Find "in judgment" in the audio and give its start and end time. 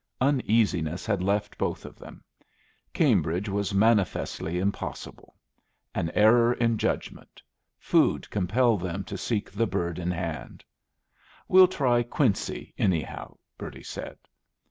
6.53-7.39